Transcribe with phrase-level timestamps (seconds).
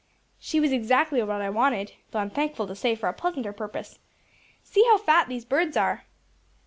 [0.39, 3.53] "She was exactly what I wanted, though I am thankful to say for a pleasanter
[3.53, 3.99] purpose.
[4.63, 6.05] See how fat these birds are!"